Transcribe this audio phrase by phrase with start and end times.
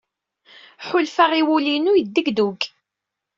[0.87, 2.61] Ḥulfaɣ i wul-inu yeddegdug.